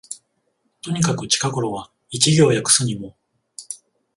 [0.81, 3.15] とにかく近頃は一行訳すにも、